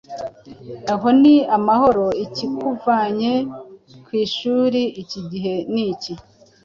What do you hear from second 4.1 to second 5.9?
ishuri iki gihe ni